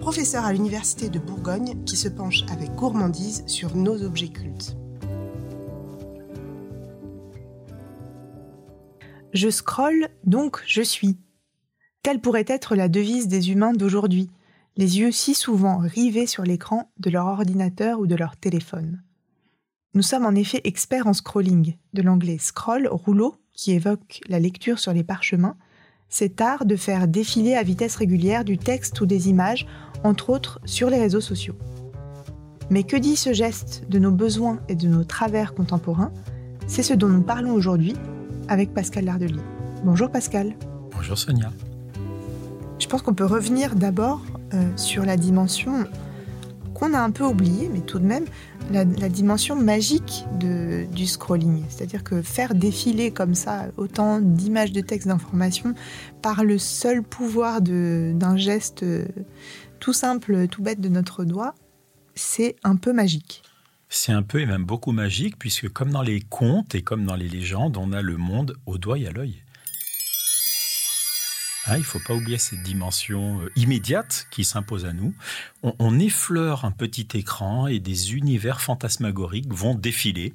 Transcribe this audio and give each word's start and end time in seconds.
professeur 0.00 0.46
à 0.46 0.52
l'Université 0.52 1.10
de 1.10 1.18
Bourgogne, 1.18 1.84
qui 1.84 1.96
se 1.96 2.08
penche 2.08 2.42
avec 2.50 2.74
gourmandise 2.74 3.44
sur 3.46 3.76
nos 3.76 4.02
objets 4.02 4.30
cultes. 4.30 4.76
Je 9.32 9.50
scrolle, 9.50 10.08
donc 10.24 10.62
je 10.66 10.82
suis. 10.82 11.18
Telle 12.02 12.20
pourrait 12.20 12.46
être 12.48 12.74
la 12.74 12.88
devise 12.88 13.28
des 13.28 13.50
humains 13.52 13.74
d'aujourd'hui, 13.74 14.30
les 14.76 14.98
yeux 14.98 15.12
si 15.12 15.34
souvent 15.34 15.76
rivés 15.76 16.26
sur 16.26 16.44
l'écran 16.44 16.90
de 16.98 17.10
leur 17.10 17.26
ordinateur 17.26 18.00
ou 18.00 18.06
de 18.06 18.14
leur 18.14 18.36
téléphone. 18.36 19.02
Nous 19.92 20.02
sommes 20.02 20.24
en 20.24 20.34
effet 20.34 20.62
experts 20.64 21.06
en 21.06 21.12
scrolling, 21.12 21.76
de 21.92 22.02
l'anglais 22.02 22.38
scroll, 22.38 22.88
rouleau, 22.88 23.36
qui 23.52 23.72
évoque 23.72 24.20
la 24.28 24.40
lecture 24.40 24.78
sur 24.78 24.94
les 24.94 25.04
parchemins, 25.04 25.56
cet 26.10 26.40
art 26.40 26.66
de 26.66 26.76
faire 26.76 27.08
défiler 27.08 27.54
à 27.54 27.62
vitesse 27.62 27.96
régulière 27.96 28.44
du 28.44 28.58
texte 28.58 29.00
ou 29.00 29.06
des 29.06 29.30
images, 29.30 29.66
entre 30.04 30.30
autres 30.30 30.60
sur 30.64 30.90
les 30.90 30.98
réseaux 30.98 31.20
sociaux. 31.20 31.54
Mais 32.68 32.82
que 32.82 32.96
dit 32.96 33.16
ce 33.16 33.32
geste 33.32 33.84
de 33.88 33.98
nos 33.98 34.10
besoins 34.10 34.60
et 34.68 34.74
de 34.74 34.88
nos 34.88 35.04
travers 35.04 35.54
contemporains? 35.54 36.12
C'est 36.66 36.82
ce 36.82 36.94
dont 36.94 37.08
nous 37.08 37.22
parlons 37.22 37.52
aujourd'hui 37.52 37.94
avec 38.48 38.74
Pascal 38.74 39.04
Lardelier. 39.04 39.42
Bonjour 39.84 40.10
Pascal. 40.10 40.54
Bonjour 40.92 41.16
Sonia. 41.16 41.50
Je 42.78 42.86
pense 42.86 43.02
qu'on 43.02 43.14
peut 43.14 43.24
revenir 43.24 43.76
d'abord 43.76 44.20
euh, 44.54 44.76
sur 44.76 45.04
la 45.04 45.16
dimension 45.16 45.86
qu'on 46.80 46.94
a 46.94 46.98
un 46.98 47.10
peu 47.10 47.24
oubliée, 47.24 47.68
mais 47.70 47.80
tout 47.80 47.98
de 47.98 48.06
même, 48.06 48.24
la, 48.72 48.84
dimension 48.84 49.54
magique 49.54 50.24
du 50.38 51.06
scrolling. 51.06 51.62
C'est-à-dire 51.68 52.02
que 52.02 52.22
faire 52.22 52.54
défiler 52.54 53.10
comme 53.10 53.34
ça 53.34 53.66
autant 53.76 54.18
d'images, 54.20 54.72
de 54.72 54.80
textes, 54.80 55.06
d'informations 55.06 55.74
par 56.22 56.42
le 56.42 56.56
seul 56.56 57.02
pouvoir 57.02 57.60
d'un 57.60 58.36
geste 58.36 58.82
euh, 58.82 59.04
tout 59.78 59.92
simple, 59.92 60.48
tout 60.48 60.62
bête 60.62 60.80
de 60.80 60.88
notre 60.88 61.24
doigt, 61.24 61.54
c'est 62.14 62.56
un 62.64 62.76
peu 62.76 62.92
magique. 62.92 63.42
C'est 63.88 64.12
un 64.12 64.22
peu 64.22 64.40
et 64.40 64.46
même 64.46 64.64
beaucoup 64.64 64.92
magique, 64.92 65.38
puisque 65.38 65.68
comme 65.68 65.90
dans 65.90 66.02
les 66.02 66.20
contes 66.20 66.74
et 66.74 66.82
comme 66.82 67.04
dans 67.04 67.16
les 67.16 67.28
légendes, 67.28 67.76
on 67.76 67.92
a 67.92 68.00
le 68.00 68.16
monde 68.16 68.56
au 68.66 68.78
doigt 68.78 68.98
et 68.98 69.06
à 69.06 69.10
l'œil. 69.10 69.42
Ah, 71.72 71.76
il 71.76 71.82
ne 71.82 71.84
faut 71.84 72.00
pas 72.00 72.14
oublier 72.14 72.36
cette 72.36 72.64
dimension 72.64 73.42
euh, 73.42 73.52
immédiate 73.54 74.26
qui 74.32 74.42
s'impose 74.42 74.86
à 74.86 74.92
nous. 74.92 75.14
On, 75.62 76.00
effleure 76.00 76.64
un 76.64 76.72
petit 76.72 77.06
écran 77.14 77.68
et 77.68 77.78
des 77.78 78.14
univers 78.14 78.60
fantasmagoriques 78.60 79.52
vont 79.52 79.76
défiler 79.76 80.34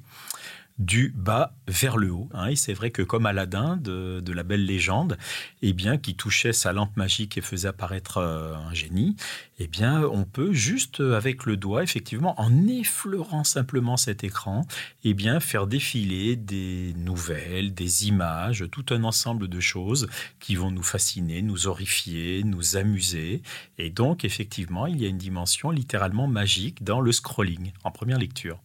du 0.78 1.12
bas 1.16 1.54
vers 1.66 1.96
le 1.96 2.12
haut. 2.12 2.28
Hein. 2.34 2.48
Et 2.48 2.56
c'est 2.56 2.74
vrai 2.74 2.90
que 2.90 3.02
comme 3.02 3.26
Aladdin 3.26 3.76
de, 3.76 4.32
la 4.32 4.42
belle 4.42 4.66
légende, 4.66 5.16
eh 5.62 5.72
bien, 5.72 5.96
qui 5.96 6.14
touchait 6.14 6.52
sa 6.52 6.72
lampe 6.72 6.96
magique 6.96 7.38
et 7.38 7.40
faisait 7.40 7.68
apparaître 7.68 8.18
euh, 8.18 8.54
un 8.54 8.74
génie, 8.74 9.16
eh 9.58 9.66
bien, 9.66 10.02
on 10.02 10.24
peut 10.24 10.52
juste 10.52 11.00
euh, 11.00 11.16
avec 11.16 11.46
le 11.46 11.56
doigt, 11.56 11.82
effectivement, 11.82 12.38
en 12.38 12.68
effleurant 12.68 13.44
simplement 13.44 13.96
cet 13.96 14.24
écran, 14.24 14.66
eh 15.04 15.14
bien, 15.14 15.40
faire 15.40 15.66
défiler 15.66 16.36
des 16.36 16.92
nouvelles, 16.98 17.72
des 17.72 18.08
images, 18.08 18.66
tout 18.70 18.84
un 18.90 19.04
ensemble 19.04 19.48
de 19.48 19.60
choses 19.60 20.08
qui 20.40 20.56
vont 20.56 20.70
nous 20.70 20.82
fasciner, 20.82 21.40
nous 21.40 21.66
horrifier, 21.66 22.42
nous 22.44 22.76
amuser. 22.76 23.42
Et 23.78 23.88
donc, 23.88 24.24
effectivement, 24.24 24.86
il 24.86 25.00
y 25.00 25.06
a 25.06 25.08
une 25.08 25.16
dimension 25.16 25.70
littéralement 25.70 26.26
magique 26.26 26.84
dans 26.84 27.00
le 27.00 27.12
scrolling 27.12 27.72
en 27.82 27.90
première 27.90 28.18
lecture. 28.18 28.60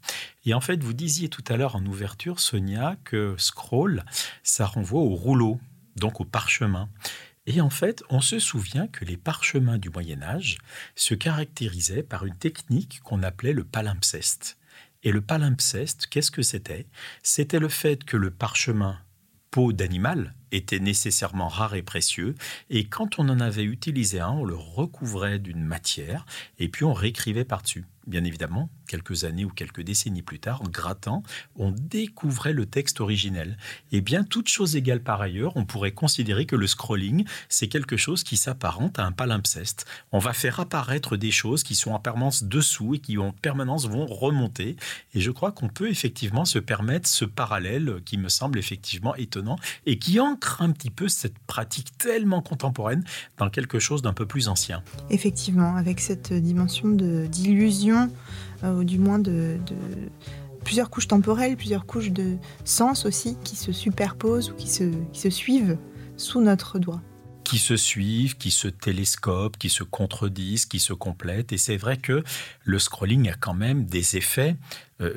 Et 0.45 0.53
en 0.53 0.61
fait, 0.61 0.83
vous 0.83 0.93
disiez 0.93 1.29
tout 1.29 1.43
à 1.47 1.57
l'heure 1.57 1.75
en 1.75 1.85
ouverture, 1.85 2.39
Sonia, 2.39 2.97
que 3.03 3.35
scroll, 3.37 4.03
ça 4.43 4.65
renvoie 4.65 5.01
au 5.01 5.15
rouleau, 5.15 5.59
donc 5.95 6.19
au 6.19 6.25
parchemin. 6.25 6.89
Et 7.45 7.61
en 7.61 7.69
fait, 7.69 8.03
on 8.09 8.21
se 8.21 8.39
souvient 8.39 8.87
que 8.87 9.05
les 9.05 9.17
parchemins 9.17 9.77
du 9.77 9.89
Moyen 9.89 10.21
Âge 10.21 10.57
se 10.95 11.13
caractérisaient 11.13 12.03
par 12.03 12.25
une 12.25 12.37
technique 12.37 13.01
qu'on 13.03 13.23
appelait 13.23 13.53
le 13.53 13.63
palimpseste. 13.63 14.57
Et 15.03 15.11
le 15.11 15.21
palimpseste, 15.21 16.07
qu'est-ce 16.07 16.31
que 16.31 16.43
c'était? 16.43 16.87
C'était 17.23 17.59
le 17.59 17.69
fait 17.69 18.03
que 18.03 18.17
le 18.17 18.31
parchemin 18.31 18.99
peau 19.49 19.73
d'animal 19.73 20.33
était 20.51 20.79
nécessairement 20.79 21.49
rare 21.49 21.75
et 21.75 21.81
précieux, 21.81 22.35
et 22.69 22.87
quand 22.87 23.19
on 23.19 23.27
en 23.27 23.39
avait 23.39 23.63
utilisé 23.63 24.19
un, 24.19 24.29
on 24.29 24.45
le 24.45 24.55
recouvrait 24.55 25.39
d'une 25.39 25.63
matière, 25.63 26.25
et 26.57 26.69
puis 26.69 26.85
on 26.85 26.93
réécrivait 26.93 27.45
par-dessus. 27.45 27.85
Bien 28.07 28.23
évidemment, 28.23 28.69
quelques 28.87 29.25
années 29.25 29.45
ou 29.45 29.49
quelques 29.49 29.81
décennies 29.81 30.23
plus 30.23 30.39
tard, 30.39 30.61
en 30.63 30.67
grattant, 30.67 31.21
on 31.55 31.71
découvrait 31.71 32.51
le 32.51 32.65
texte 32.65 32.99
originel. 32.99 33.57
Et 33.91 34.01
bien, 34.01 34.23
toute 34.23 34.47
chose 34.47 34.75
égale 34.75 35.03
par 35.03 35.21
ailleurs, 35.21 35.55
on 35.55 35.65
pourrait 35.65 35.91
considérer 35.91 36.45
que 36.45 36.55
le 36.55 36.65
scrolling, 36.65 37.25
c'est 37.47 37.67
quelque 37.67 37.97
chose 37.97 38.23
qui 38.23 38.37
s'apparente 38.37 38.97
à 38.97 39.05
un 39.05 39.11
palimpseste. 39.11 39.85
On 40.11 40.17
va 40.19 40.33
faire 40.33 40.59
apparaître 40.59 41.15
des 41.15 41.29
choses 41.29 41.63
qui 41.63 41.75
sont 41.75 41.91
en 41.91 41.99
permanence 41.99 42.43
dessous 42.43 42.95
et 42.95 42.99
qui 42.99 43.19
en 43.19 43.31
permanence 43.33 43.87
vont 43.87 44.07
remonter. 44.07 44.77
Et 45.13 45.21
je 45.21 45.29
crois 45.29 45.51
qu'on 45.51 45.69
peut 45.69 45.89
effectivement 45.89 46.45
se 46.45 46.57
permettre 46.57 47.07
ce 47.07 47.25
parallèle 47.25 48.01
qui 48.03 48.17
me 48.17 48.29
semble 48.29 48.57
effectivement 48.57 49.15
étonnant 49.15 49.57
et 49.85 49.99
qui 49.99 50.19
ancre 50.19 50.63
un 50.63 50.71
petit 50.71 50.89
peu 50.89 51.07
cette 51.07 51.37
pratique 51.45 51.97
tellement 51.99 52.41
contemporaine 52.41 53.03
dans 53.37 53.51
quelque 53.51 53.77
chose 53.77 54.01
d'un 54.01 54.13
peu 54.13 54.25
plus 54.25 54.47
ancien. 54.47 54.83
Effectivement, 55.11 55.75
avec 55.75 55.99
cette 55.99 56.33
dimension 56.33 56.89
d'illusion 56.89 57.90
euh, 58.63 58.79
ou 58.79 58.83
du 58.83 58.97
moins 58.99 59.19
de, 59.19 59.57
plusieurs 60.63 60.89
couches 60.89 61.07
temporelles, 61.07 61.57
plusieurs 61.57 61.85
couches 61.85 62.11
de 62.11 62.37
sens 62.65 63.05
aussi 63.05 63.37
qui 63.43 63.55
se 63.55 63.71
superposent 63.71 64.51
ou 64.51 64.53
qui 64.55 64.69
se, 64.69 64.91
qui 65.11 65.19
se 65.19 65.29
suivent 65.29 65.77
sous 66.17 66.41
notre 66.41 66.79
doigt 66.79 67.01
qui 67.43 67.59
se 67.59 67.75
suivent, 67.75 68.37
qui 68.37 68.49
se 68.49 68.69
télescopent, 68.69 69.57
qui 69.57 69.69
se 69.69 69.83
contredisent, 69.83 70.65
qui 70.65 70.79
se 70.79 70.93
complètent. 70.93 71.51
Et 71.51 71.57
c'est 71.57 71.75
vrai 71.75 71.97
que 71.97 72.23
le 72.63 72.79
scrolling 72.79 73.29
a 73.29 73.33
quand 73.33 73.53
même 73.53 73.83
des 73.83 74.15
effets 74.15 74.55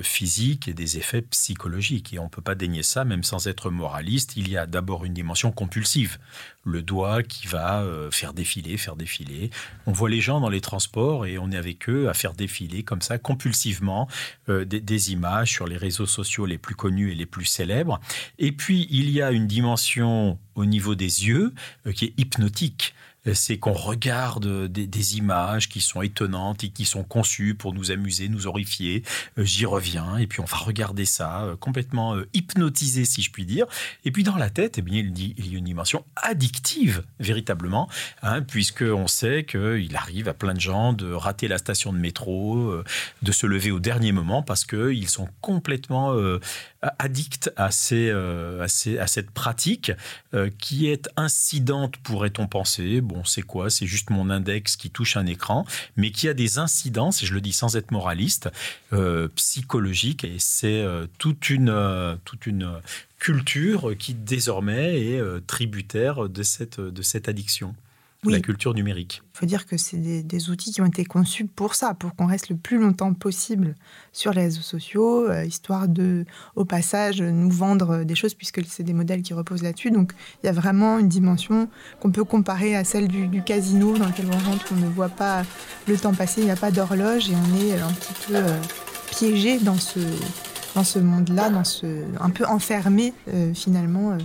physiques 0.02 0.68
et 0.68 0.74
des 0.74 0.96
effets 0.98 1.22
psychologiques. 1.22 2.12
Et 2.12 2.18
on 2.18 2.24
ne 2.24 2.28
peut 2.28 2.42
pas 2.42 2.54
dénier 2.54 2.82
ça, 2.82 3.04
même 3.04 3.22
sans 3.22 3.46
être 3.46 3.70
moraliste. 3.70 4.36
Il 4.36 4.48
y 4.48 4.56
a 4.56 4.66
d'abord 4.66 5.04
une 5.04 5.14
dimension 5.14 5.52
compulsive. 5.52 6.18
Le 6.64 6.82
doigt 6.82 7.22
qui 7.22 7.46
va 7.46 7.82
euh, 7.82 8.10
faire 8.10 8.32
défiler, 8.32 8.76
faire 8.76 8.96
défiler. 8.96 9.50
On 9.86 9.92
voit 9.92 10.08
les 10.08 10.20
gens 10.20 10.40
dans 10.40 10.48
les 10.48 10.60
transports 10.60 11.26
et 11.26 11.38
on 11.38 11.50
est 11.50 11.56
avec 11.56 11.88
eux 11.88 12.08
à 12.08 12.14
faire 12.14 12.32
défiler 12.32 12.82
comme 12.82 13.02
ça 13.02 13.18
compulsivement 13.18 14.08
euh, 14.48 14.64
des, 14.64 15.12
images 15.12 15.50
sur 15.50 15.66
les 15.66 15.76
réseaux 15.76 16.06
sociaux 16.06 16.46
les 16.46 16.56
plus 16.56 16.74
connus 16.74 17.12
et 17.12 17.14
les 17.14 17.26
plus 17.26 17.44
célèbres. 17.44 18.00
Et 18.38 18.52
puis 18.52 18.86
il 18.90 19.10
y 19.10 19.20
a 19.20 19.32
une 19.32 19.46
dimension 19.46 20.38
au 20.54 20.64
niveau 20.64 20.94
des 20.94 21.26
yeux 21.26 21.52
qui 21.94 22.06
est 22.06 22.14
hypnotique 22.16 22.94
c'est 23.32 23.58
qu'on 23.58 23.72
regarde 23.72 24.66
des, 24.66 25.16
images 25.16 25.68
qui 25.68 25.80
sont 25.80 26.02
étonnantes 26.02 26.64
et 26.64 26.68
qui 26.68 26.84
sont 26.84 27.04
conçues 27.04 27.54
pour 27.54 27.72
nous 27.72 27.90
amuser, 27.90 28.28
nous 28.28 28.46
horrifier. 28.46 29.02
Euh, 29.38 29.44
j'y 29.44 29.66
reviens 29.66 30.16
et 30.16 30.26
puis 30.26 30.40
on 30.40 30.44
va 30.44 30.56
regarder 30.56 31.04
ça 31.04 31.42
euh, 31.42 31.56
complètement 31.56 32.16
euh, 32.16 32.28
hypnotisé, 32.34 33.04
si 33.04 33.22
je 33.22 33.30
puis 33.30 33.46
dire. 33.46 33.66
Et 34.04 34.10
puis 34.10 34.24
dans 34.24 34.36
la 34.36 34.50
tête, 34.50 34.78
eh 34.78 34.82
bien, 34.82 34.98
il 34.98 35.52
y 35.52 35.54
a 35.54 35.58
une 35.58 35.64
dimension 35.64 36.04
addictive, 36.16 37.04
véritablement, 37.20 37.88
hein, 38.22 38.42
puisqu'on 38.42 39.06
sait 39.06 39.44
qu'il 39.44 39.96
arrive 39.96 40.28
à 40.28 40.34
plein 40.34 40.54
de 40.54 40.60
gens 40.60 40.92
de 40.92 41.12
rater 41.12 41.48
la 41.48 41.58
station 41.58 41.92
de 41.92 41.98
métro, 41.98 42.82
de 43.22 43.32
se 43.32 43.46
lever 43.46 43.70
au 43.70 43.80
dernier 43.80 44.12
moment 44.12 44.42
parce 44.42 44.64
qu'ils 44.64 45.08
sont 45.08 45.28
complètement 45.40 46.14
addicts 46.98 47.50
à, 47.56 47.70
cette 47.70 49.30
pratique 49.30 49.92
qui 50.58 50.88
est 50.88 51.08
incidente, 51.16 51.96
pourrait-on 51.98 52.46
penser. 52.46 53.00
C'est 53.24 53.42
quoi? 53.42 53.70
C'est 53.70 53.86
juste 53.86 54.10
mon 54.10 54.30
index 54.30 54.76
qui 54.76 54.90
touche 54.90 55.16
un 55.16 55.26
écran, 55.26 55.64
mais 55.96 56.10
qui 56.10 56.28
a 56.28 56.34
des 56.34 56.58
incidences, 56.58 57.22
et 57.22 57.26
je 57.26 57.34
le 57.34 57.40
dis 57.40 57.52
sans 57.52 57.76
être 57.76 57.90
moraliste, 57.90 58.50
euh, 58.92 59.28
psychologiques, 59.36 60.24
et 60.24 60.36
c'est 60.38 60.80
euh, 60.80 61.06
toute 61.18 61.50
une 61.50 61.68
euh, 61.68 62.16
toute 62.24 62.46
une 62.46 62.80
culture 63.18 63.96
qui 63.98 64.14
désormais 64.14 65.00
est 65.00 65.46
tributaire 65.46 66.28
de 66.28 66.42
cette 66.42 66.80
de 66.80 67.02
cette 67.02 67.28
addiction. 67.28 67.74
La 68.30 68.40
culture 68.40 68.74
numérique. 68.74 69.22
Il 69.34 69.38
faut 69.38 69.46
dire 69.46 69.66
que 69.66 69.76
c'est 69.76 69.96
des, 69.96 70.50
outils 70.50 70.72
qui 70.72 70.80
ont 70.80 70.86
été 70.86 71.04
conçus 71.04 71.46
pour 71.46 71.74
ça, 71.74 71.94
pour 71.94 72.14
qu'on 72.14 72.26
reste 72.26 72.48
le 72.50 72.56
plus 72.56 72.78
longtemps 72.78 73.14
possible 73.14 73.74
sur 74.12 74.32
les 74.32 74.42
réseaux 74.42 74.62
sociaux, 74.62 75.28
euh, 75.28 75.44
histoire 75.44 75.88
de, 75.88 76.24
au 76.54 76.64
passage, 76.64 77.20
nous 77.22 77.50
vendre 77.50 78.04
des 78.04 78.14
choses, 78.14 78.34
puisque 78.34 78.64
c'est 78.66 78.82
des 78.82 78.92
modèles 78.92 79.22
qui 79.22 79.34
reposent 79.34 79.62
là-dessus. 79.62 79.90
Donc 79.90 80.12
il 80.42 80.46
y 80.46 80.48
a 80.48 80.52
vraiment 80.52 80.98
une 80.98 81.08
dimension 81.08 81.68
qu'on 82.00 82.10
peut 82.10 82.24
comparer 82.24 82.76
à 82.76 82.84
celle 82.84 83.08
du, 83.08 83.42
casino, 83.42 83.96
dans 83.96 84.06
lequel 84.06 84.26
on 84.26 84.50
rentre, 84.50 84.66
on 84.72 84.76
ne 84.76 84.88
voit 84.88 85.08
pas 85.08 85.42
le 85.88 85.96
temps 85.96 86.14
passer, 86.14 86.42
il 86.42 86.44
n'y 86.44 86.50
a 86.50 86.56
pas 86.56 86.70
d'horloge, 86.70 87.30
et 87.30 87.34
on 87.34 87.56
est 87.60 87.80
un 87.80 87.92
petit 87.92 88.14
peu 88.26 88.36
euh, 88.36 88.60
piégé 89.10 89.58
dans 89.58 89.78
ce, 89.78 90.00
dans 90.74 90.84
ce 90.84 90.98
monde-là, 90.98 91.50
dans 91.50 91.64
ce, 91.64 91.86
un 92.20 92.30
peu 92.30 92.44
enfermé 92.46 93.12
euh, 93.28 93.52
finalement 93.54 94.16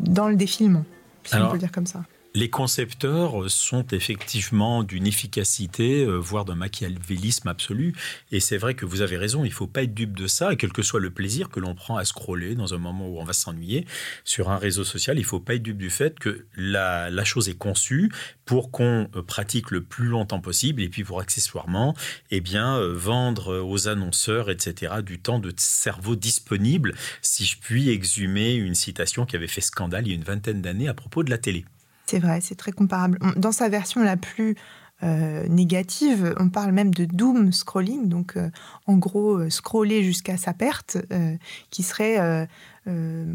dans 0.00 0.28
le 0.28 0.36
défilement, 0.36 0.84
si 1.24 1.36
on 1.36 1.46
peut 1.46 1.54
le 1.54 1.58
dire 1.58 1.72
comme 1.72 1.86
ça. 1.86 2.02
Les 2.36 2.50
concepteurs 2.50 3.50
sont 3.50 3.86
effectivement 3.92 4.82
d'une 4.82 5.06
efficacité, 5.06 6.04
euh, 6.04 6.18
voire 6.18 6.44
d'un 6.44 6.54
machiavélisme 6.54 7.48
absolu. 7.48 7.94
Et 8.30 8.40
c'est 8.40 8.58
vrai 8.58 8.74
que 8.74 8.84
vous 8.84 9.00
avez 9.00 9.16
raison, 9.16 9.42
il 9.46 9.48
ne 9.48 9.54
faut 9.54 9.66
pas 9.66 9.84
être 9.84 9.94
dupe 9.94 10.14
de 10.14 10.26
ça. 10.26 10.52
Et 10.52 10.58
quel 10.58 10.70
que 10.70 10.82
soit 10.82 11.00
le 11.00 11.08
plaisir 11.08 11.48
que 11.48 11.60
l'on 11.60 11.74
prend 11.74 11.96
à 11.96 12.04
scroller 12.04 12.54
dans 12.54 12.74
un 12.74 12.76
moment 12.76 13.08
où 13.08 13.18
on 13.18 13.24
va 13.24 13.32
s'ennuyer 13.32 13.86
sur 14.22 14.50
un 14.50 14.58
réseau 14.58 14.84
social, 14.84 15.16
il 15.16 15.22
ne 15.22 15.26
faut 15.26 15.40
pas 15.40 15.54
être 15.54 15.62
dupe 15.62 15.78
du 15.78 15.88
fait 15.88 16.18
que 16.18 16.44
la, 16.58 17.24
chose 17.24 17.48
est 17.48 17.56
conçue 17.56 18.12
pour 18.44 18.70
qu'on 18.70 19.08
euh, 19.16 19.22
pratique 19.22 19.70
le 19.70 19.82
plus 19.82 20.08
longtemps 20.08 20.40
possible 20.40 20.82
et 20.82 20.90
puis 20.90 21.04
pour 21.04 21.20
accessoirement 21.20 21.94
eh 22.30 22.42
bien, 22.42 22.76
euh, 22.76 22.92
vendre 22.92 23.62
aux 23.62 23.88
annonceurs, 23.88 24.50
etc., 24.50 24.96
du 25.02 25.20
temps 25.20 25.38
de 25.38 25.54
cerveau 25.56 26.16
disponible, 26.16 26.94
si 27.22 27.46
je 27.46 27.56
puis 27.58 27.88
exhumer 27.88 28.52
une 28.56 28.74
citation 28.74 29.24
qui 29.24 29.36
avait 29.36 29.46
fait 29.46 29.62
scandale 29.62 30.06
il 30.06 30.10
y 30.10 30.12
a 30.12 30.16
une 30.16 30.22
vingtaine 30.22 30.60
d'années 30.60 30.88
à 30.88 30.92
propos 30.92 31.22
de 31.22 31.30
la 31.30 31.38
télé. 31.38 31.64
C'est 32.08 32.20
vrai, 32.20 32.40
c'est 32.40 32.54
très 32.54 32.72
comparable. 32.72 33.18
Dans 33.36 33.52
sa 33.52 33.68
version 33.68 34.02
la 34.02 34.16
plus 34.16 34.56
euh, 35.02 35.46
négative, 35.48 36.34
on 36.40 36.48
parle 36.48 36.72
même 36.72 36.94
de 36.94 37.04
doom 37.04 37.52
scrolling, 37.52 38.08
donc 38.08 38.36
euh, 38.36 38.48
en 38.86 38.96
gros 38.96 39.36
euh, 39.36 39.50
scroller 39.50 40.02
jusqu'à 40.02 40.38
sa 40.38 40.54
perte, 40.54 40.96
qui 41.70 41.82
serait, 41.82 42.48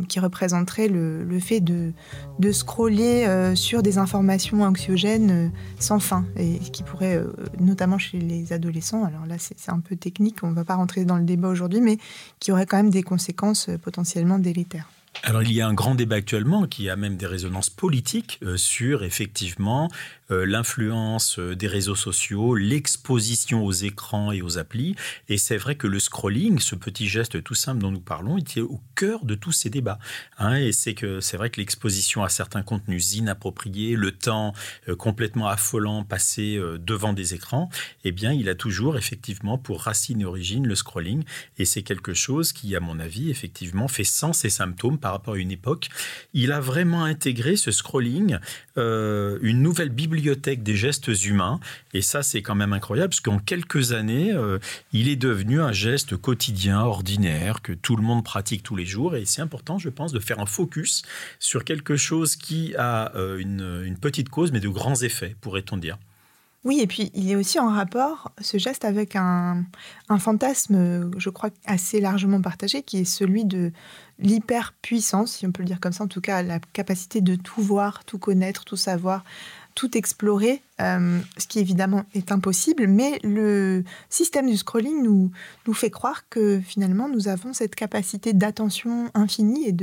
qui 0.08 0.20
représenterait 0.20 0.88
le, 0.88 1.40
fait 1.40 1.60
de, 1.60 1.92
de 2.40 2.52
scroller 2.52 3.54
sur 3.56 3.84
des 3.84 3.98
informations 3.98 4.64
anxiogènes 4.64 5.52
sans 5.78 6.00
fin, 6.00 6.26
et 6.38 6.58
qui 6.58 6.84
pourrait, 6.84 7.22
notamment 7.60 7.98
chez 7.98 8.18
les 8.18 8.54
adolescents, 8.54 9.04
alors 9.04 9.26
là 9.26 9.36
c'est 9.38 9.70
un 9.70 9.82
peu 9.82 9.96
technique, 9.96 10.38
on 10.44 10.52
ne 10.52 10.56
va 10.56 10.64
pas 10.64 10.76
rentrer 10.76 11.06
dans 11.06 11.18
le 11.18 11.26
débat 11.26 11.50
aujourd'hui, 11.50 11.82
mais 11.82 11.98
qui 12.40 12.52
aurait 12.52 12.66
quand 12.66 12.78
même 12.78 12.92
des 12.92 13.04
conséquences 13.04 13.70
potentiellement 13.84 14.40
délétères. 14.40 14.90
Alors 15.24 15.44
il 15.44 15.52
y 15.52 15.62
a 15.62 15.68
un 15.68 15.74
grand 15.74 15.94
débat 15.94 16.16
actuellement 16.16 16.66
qui 16.66 16.90
a 16.90 16.96
même 16.96 17.16
des 17.16 17.28
résonances 17.28 17.70
politiques 17.70 18.40
euh, 18.44 18.58
sur 18.58 19.04
effectivement 19.04 19.90
l'influence 20.32 21.40
euh, 21.40 21.56
des 21.56 21.68
réseaux 21.68 21.96
sociaux, 21.96 22.56
l'exposition 22.56 23.66
aux 23.66 23.72
écrans 23.72 24.32
et 24.32 24.42
aux 24.42 24.58
applis. 24.58 24.96
Et 25.30 25.38
c'est 25.38 25.58
vrai 25.58 25.76
que 25.76 25.88
le 25.88 26.00
scrolling, 26.00 26.60
ce 26.60 26.76
petit 26.76 27.08
geste 27.08 27.44
tout 27.44 27.54
simple 27.54 27.82
dont 27.82 27.92
nous 27.92 28.00
parlons, 28.00 28.38
était 28.38 28.62
au 28.62 28.80
cœur 28.96 29.26
de 29.26 29.36
tous 29.36 29.52
ces 29.52 29.70
débats. 29.70 30.00
Hein. 30.38 30.56
et 30.56 30.72
c'est 30.72 30.94
que 30.94 31.20
c'est 31.20 31.38
vrai 31.38 31.50
que 31.50 31.60
l'exposition 31.60 32.24
à 32.24 32.30
certains 32.30 32.62
contenus 32.62 33.16
inappropriés, 33.16 33.96
le 33.96 34.12
temps 34.12 34.54
complètement 34.98 35.48
affolant 35.48 36.04
passé 36.04 36.60
devant 36.80 37.14
des 37.14 37.34
écrans, 37.34 37.70
eh 38.04 38.12
bien 38.12 38.32
il 38.32 38.50
a 38.50 38.56
toujours 38.56 38.98
effectivement 38.98 39.58
pour 39.58 39.82
racine 39.82 40.22
et 40.22 40.26
origine 40.26 40.68
le 40.68 40.76
scrolling. 40.76 41.24
Et 41.58 41.66
c'est 41.66 41.84
quelque 41.84 42.14
chose 42.14 42.54
qui, 42.54 42.76
à 42.76 42.80
mon 42.80 43.00
avis, 43.00 43.30
effectivement 43.30 43.88
fait 43.88 44.04
sens 44.04 44.46
et 44.46 44.50
symptômes 44.50 44.98
par 44.98 45.12
rapport 45.12 45.36
à 45.36 45.38
une 45.38 45.52
époque. 45.52 45.90
Il 46.34 46.52
a 46.52 46.60
vraiment 46.60 47.04
intégré 47.04 47.56
ce 47.56 47.72
scrolling, 47.72 48.38
euh, 48.78 49.38
une 49.42 49.62
nouvelle 49.62 49.90
bibliothèque 49.90 50.21
des 50.22 50.76
gestes 50.76 51.08
humains. 51.26 51.60
Et 51.94 52.02
ça, 52.02 52.24
c'est 52.24 52.42
quand 52.42 52.56
même 52.56 52.74
incroyable, 52.74 53.10
parce 53.10 53.20
qu'en 53.20 53.40
quelques 53.40 53.92
années, 53.92 54.32
euh, 54.32 54.60
il 54.94 55.10
est 55.10 55.16
devenu 55.16 55.62
un 55.62 55.72
geste 55.72 56.16
quotidien, 56.18 56.82
ordinaire, 56.82 57.62
que 57.62 57.74
tout 57.74 57.96
le 57.96 58.04
monde 58.04 58.24
pratique 58.24 58.64
tous 58.64 58.76
les 58.76 58.86
jours. 58.86 59.16
Et 59.16 59.26
c'est 59.26 59.42
important, 59.42 59.78
je 59.78 59.90
pense, 59.90 60.12
de 60.12 60.20
faire 60.20 60.40
un 60.40 60.46
focus 60.46 61.04
sur 61.40 61.64
quelque 61.64 61.96
chose 61.96 62.36
qui 62.36 62.76
a 62.76 63.16
euh, 63.16 63.38
une 63.38 63.98
petite 63.98 64.30
cause, 64.30 64.52
mais 64.52 64.60
de 64.60 64.70
grands 64.70 65.02
effets, 65.02 65.36
pourrait-on 65.42 65.78
dire. 65.78 65.98
Oui, 66.64 66.80
et 66.80 66.86
puis 66.86 67.10
il 67.16 67.32
est 67.32 67.36
aussi 67.36 67.60
en 67.60 67.70
rapport, 67.70 68.32
ce 68.40 68.60
geste, 68.60 68.86
avec 68.86 69.16
un, 69.16 69.66
fantasme, 70.20 71.10
je 71.18 71.30
crois, 71.32 71.50
assez 71.66 72.00
largement 72.00 72.40
partagé, 72.40 72.84
qui 72.84 73.00
est 73.00 73.06
celui 73.06 73.46
de 73.46 73.72
l'hyperpuissance, 74.20 75.38
si 75.38 75.48
on 75.48 75.52
peut 75.52 75.64
le 75.64 75.68
dire 75.68 75.80
comme 75.80 75.92
ça, 75.92 76.04
en 76.04 76.08
tout 76.08 76.22
cas 76.22 76.44
la 76.44 76.60
capacité 76.60 77.22
de 77.22 77.34
tout 77.36 77.62
voir, 77.62 78.06
tout 78.06 78.20
connaître, 78.20 78.64
tout 78.64 78.76
savoir, 78.76 79.24
tout 79.74 79.98
explorer, 79.98 80.62
euh, 80.82 81.20
ce 81.40 81.48
qui 81.48 81.58
évidemment 81.58 82.04
est 82.14 82.32
impossible, 82.32 82.86
mais 82.86 83.20
le 83.24 83.84
système 84.10 84.48
du 84.48 84.58
scrolling 84.58 85.02
nous, 85.02 85.32
nous 85.66 85.74
fait 85.74 85.90
croire 85.90 86.30
que 86.30 86.60
finalement 86.60 87.10
nous 87.10 87.28
avons 87.28 87.54
cette 87.54 87.74
capacité 87.74 88.34
d'attention 88.34 89.10
infinie 89.16 89.68
et 89.68 89.76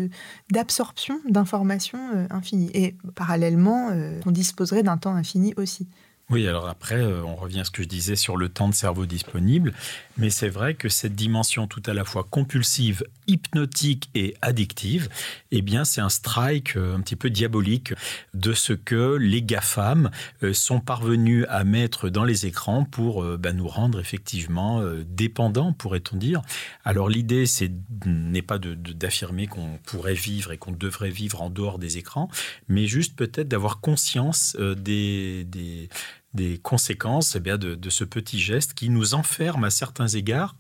d'absorption 0.51 1.21
d'informations 1.29 1.99
euh, 2.15 2.27
infinies. 2.31 2.71
Et 2.75 2.95
parallèlement, 3.17 3.89
euh, 3.91 4.21
on 4.27 4.31
disposerait 4.31 4.85
d'un 4.85 4.99
temps 4.99 5.17
infini 5.17 5.55
aussi. 5.57 5.89
Oui, 6.31 6.47
alors 6.47 6.69
après, 6.69 6.97
euh, 6.97 7.23
on 7.25 7.37
revient 7.37 7.61
à 7.61 7.65
ce 7.65 7.71
que 7.71 7.83
je 7.83 7.89
disais 7.89 8.15
sur 8.15 8.37
le 8.37 8.51
temps 8.51 8.69
de 8.69 8.75
cerveau 8.75 9.07
disponible, 9.07 9.73
mais 10.19 10.29
c'est 10.29 10.51
vrai 10.51 10.75
que 10.75 10.91
cette 10.91 11.15
dimension 11.15 11.67
tout 11.67 11.83
à 11.87 11.95
la 11.95 12.05
fois 12.05 12.23
compulsive, 12.23 13.03
hypnotique 13.27 14.11
et 14.15 14.35
addictive, 14.43 15.09
eh 15.53 15.63
bien, 15.63 15.87
c'est 15.87 16.03
un 16.03 16.11
strike 16.11 16.77
euh, 16.77 16.97
un 16.97 17.01
petit 17.01 17.17
peu 17.17 17.31
diabolique 17.31 17.95
de 18.35 18.53
ce 18.53 18.75
que 18.75 19.17
les 19.17 19.41
GAFAM 19.41 20.11
euh, 20.43 20.53
sont 20.53 20.81
parvenus 20.81 21.47
à 21.49 21.65
mettre 21.65 22.11
dans 22.11 22.25
les 22.25 22.45
écrans 22.45 22.85
pour 22.85 23.25
bah, 23.39 23.55
nous 23.55 23.67
rendre 23.67 23.99
effectivement 23.99 24.83
dépendants, 25.07 25.73
pourrait-on 25.73 26.17
dire. 26.17 26.43
Alors 26.85 27.09
l'idée, 27.09 27.47
c'est 27.47 27.73
n'est 28.05 28.43
pas 28.43 28.59
d'affirmer 28.59 29.47
qu'on 29.47 29.79
pourrait 29.87 30.15
vivre 30.15 30.53
et 30.53 30.59
qu'on 30.59 30.73
devrait 30.73 31.11
vivre 31.11 31.41
en 31.41 31.49
dehors 31.49 31.79
des 31.79 31.97
écrans, 31.97 32.29
mais 32.69 32.87
juste 32.87 33.17
peut-être 33.17 33.49
d'avoir 33.49 33.81
conscience 33.81 34.57
des, 34.57 35.45
des 35.45 35.89
des 36.35 36.59
conséquences 36.59 37.37
eh 37.37 37.41
de, 37.59 37.91
ce 37.91 38.05
petit 38.05 38.39
geste 38.39 38.75
qui 38.75 38.91
nous 38.91 39.15
enferme 39.15 39.65
à 39.65 39.71
certains 39.71 40.09
égards. 40.09 40.57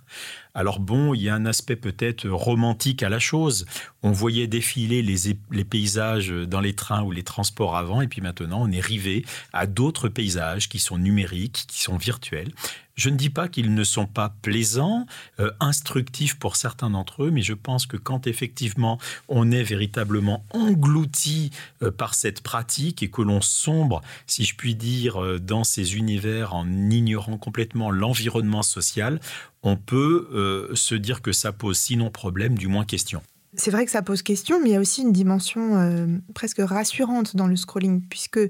Alors 0.58 0.80
bon, 0.80 1.14
il 1.14 1.22
y 1.22 1.28
a 1.28 1.36
un 1.36 1.46
aspect 1.46 1.76
peut-être 1.76 2.28
romantique 2.28 3.04
à 3.04 3.08
la 3.08 3.20
chose. 3.20 3.64
On 4.02 4.10
voyait 4.10 4.48
défiler 4.48 5.02
les, 5.02 5.64
paysages 5.64 6.30
dans 6.30 6.60
les 6.60 6.74
trains 6.74 7.04
ou 7.04 7.12
les 7.12 7.22
transports 7.22 7.76
avant, 7.76 8.00
et 8.00 8.08
puis 8.08 8.20
maintenant 8.20 8.62
on 8.62 8.72
est 8.72 8.80
rivé 8.80 9.24
à 9.52 9.68
d'autres 9.68 10.08
paysages 10.08 10.68
qui 10.68 10.80
sont 10.80 10.98
numériques, 10.98 11.64
qui 11.68 11.80
sont 11.80 11.96
virtuels. 11.96 12.50
Je 12.98 13.10
ne 13.10 13.16
dis 13.16 13.30
pas 13.30 13.46
qu'ils 13.46 13.72
ne 13.72 13.84
sont 13.84 14.06
pas 14.06 14.34
plaisants, 14.42 15.06
euh, 15.38 15.52
instructifs 15.60 16.36
pour 16.36 16.56
certains 16.56 16.90
d'entre 16.90 17.22
eux, 17.22 17.30
mais 17.30 17.42
je 17.42 17.54
pense 17.54 17.86
que 17.86 17.96
quand 17.96 18.26
effectivement 18.26 18.98
on 19.28 19.52
est 19.52 19.62
véritablement 19.62 20.44
englouti 20.50 21.52
euh, 21.84 21.92
par 21.92 22.14
cette 22.14 22.40
pratique 22.40 23.04
et 23.04 23.10
que 23.10 23.22
l'on 23.22 23.40
sombre, 23.40 24.02
si 24.26 24.44
je 24.44 24.56
puis 24.56 24.74
dire, 24.74 25.22
euh, 25.22 25.38
dans 25.38 25.62
ces 25.62 25.96
univers 25.96 26.56
en 26.56 26.68
ignorant 26.90 27.38
complètement 27.38 27.92
l'environnement 27.92 28.64
social, 28.64 29.20
on 29.68 29.76
peut 29.76 30.70
se 30.74 30.94
dire 30.94 31.22
que 31.22 31.32
ça 31.32 31.52
pose 31.52 31.78
sinon 31.78 32.10
problème, 32.10 32.56
du 32.56 32.68
moins 32.68 32.84
question. 32.84 33.22
C'est 33.54 33.70
vrai 33.70 33.84
que 33.84 33.90
ça 33.90 34.02
pose 34.02 34.22
question, 34.22 34.60
mais 34.60 34.70
il 34.70 34.72
y 34.72 34.76
a 34.76 34.80
aussi 34.80 35.02
une 35.02 35.12
dimension 35.12 36.20
presque 36.34 36.60
rassurante 36.60 37.34
dans 37.36 37.46
le 37.46 37.56
scrolling, 37.56 38.02
puisque 38.08 38.40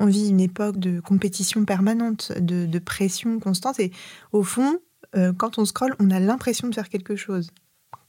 on 0.00 0.06
vit 0.06 0.28
une 0.28 0.40
époque 0.40 0.78
de 0.78 0.98
compétition 0.98 1.64
permanente, 1.64 2.32
de, 2.32 2.78
pression 2.78 3.38
constante. 3.38 3.78
Et 3.78 3.92
au 4.32 4.42
fond, 4.42 4.78
euh, 5.14 5.32
quand 5.32 5.58
on 5.58 5.64
scrolle, 5.64 5.94
on 6.00 6.10
a 6.10 6.18
l'impression 6.18 6.68
de 6.68 6.74
faire 6.74 6.88
quelque 6.88 7.16
chose, 7.16 7.50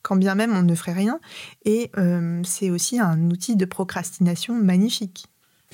quand 0.01 0.15
bien 0.15 0.33
même 0.33 0.55
on 0.55 0.63
ne 0.63 0.73
ferait 0.73 0.93
rien. 0.93 1.19
Et 1.65 1.91
euh, 1.97 2.41
c'est 2.43 2.69
aussi 2.69 2.99
un 2.99 3.29
outil 3.29 3.55
de 3.57 3.65
procrastination 3.65 4.55
magnifique. 4.55 5.25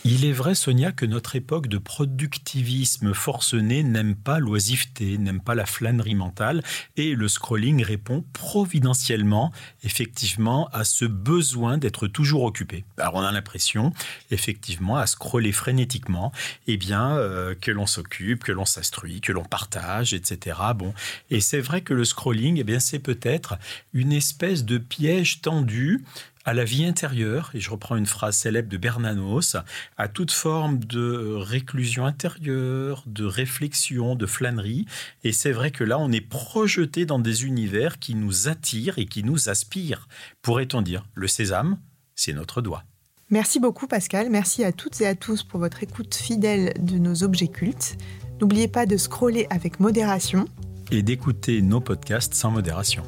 Il 0.04 0.26
est 0.26 0.32
vrai, 0.32 0.54
Sonia, 0.54 0.92
que 0.92 1.08
notre 1.08 1.36
époque 1.36 1.68
de 1.68 1.80
productivisme 1.80 3.16
forcené 3.16 3.82
n'aime 3.82 4.16
pas 4.16 4.38
l'oisiveté, 4.40 5.18
n'aime 5.18 5.42
pas 5.42 5.56
la 5.56 5.66
flânerie 5.66 6.14
mentale, 6.14 6.64
et 6.98 7.16
le 7.16 7.28
scrolling 7.28 7.84
répond 7.84 8.24
providentiellement, 8.32 9.52
effectivement, 9.84 10.70
à 10.72 10.84
ce 10.84 11.06
besoin 11.06 11.80
d'être 11.80 12.08
toujours 12.08 12.44
occupé. 12.44 12.86
Alors 12.98 13.16
on 13.16 13.22
a 13.22 13.32
l'impression, 13.32 13.92
effectivement, 14.30 14.98
à 14.98 15.08
scroller 15.08 15.52
frénétiquement, 15.52 16.32
eh 16.68 16.78
bien, 16.78 17.18
euh, 17.18 17.56
que 17.56 17.72
l'on 17.72 17.88
s'occupe, 17.88 18.44
que 18.44 18.52
l'on 18.52 18.66
s'instruit, 18.66 19.20
que 19.20 19.32
l'on 19.32 19.46
partage, 19.46 20.14
etc. 20.14 20.60
Bon, 20.76 20.94
et 21.32 21.42
c'est 21.42 21.60
vrai 21.60 21.82
que 21.82 21.96
le 21.96 22.06
scrolling, 22.06 22.58
eh 22.60 22.64
bien, 22.64 22.80
c'est 22.80 23.00
peut-être 23.00 23.58
une 23.94 24.14
espèce 24.14 24.64
de 24.64 24.78
piège 24.78 25.42
tendu 25.42 26.04
à 26.48 26.54
la 26.54 26.64
vie 26.64 26.86
intérieure, 26.86 27.52
et 27.54 27.60
je 27.60 27.70
reprends 27.70 27.98
une 27.98 28.06
phrase 28.06 28.38
célèbre 28.38 28.70
de 28.70 28.78
Bernanos, 28.78 29.58
à 29.98 30.08
toute 30.08 30.32
forme 30.32 30.80
de 30.80 31.36
réclusion 31.36 32.06
intérieure, 32.06 33.04
de 33.06 33.26
réflexion, 33.26 34.16
de 34.16 34.26
flânerie. 34.26 34.86
Et 35.26 35.34
c'est 35.34 35.52
vrai 35.52 35.72
que 35.72 35.84
là, 35.84 36.00
on 36.00 36.10
est 36.10 36.22
projeté 36.22 37.06
dans 37.06 37.20
des 37.20 37.44
univers 37.44 38.00
qui 38.00 38.16
nous 38.16 38.48
attirent 38.48 38.98
et 38.98 39.08
qui 39.08 39.26
nous 39.26 39.50
aspirent. 39.50 40.08
Pourrait-on 40.42 40.82
dire, 40.82 41.06
le 41.16 41.28
sésame, 41.28 41.80
c'est 42.16 42.32
notre 42.32 42.62
doigt. 42.62 42.86
Merci 43.30 43.60
beaucoup 43.60 43.88
Pascal, 43.88 44.30
merci 44.30 44.64
à 44.64 44.72
toutes 44.72 45.02
et 45.02 45.06
à 45.06 45.16
tous 45.16 45.44
pour 45.44 45.60
votre 45.60 45.84
écoute 45.84 46.16
fidèle 46.16 46.74
de 46.80 46.98
nos 46.98 47.24
objets 47.24 47.50
cultes. 47.50 47.98
N'oubliez 48.40 48.70
pas 48.70 48.86
de 48.86 48.96
scroller 48.96 49.48
avec 49.50 49.82
modération. 49.82 50.46
Et 50.92 51.04
d'écouter 51.04 51.62
nos 51.62 51.82
podcasts 51.82 52.36
sans 52.36 52.52
modération. 52.52 53.04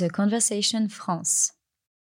The 0.00 0.08
Conversation 0.08 0.88
France. 0.88 1.52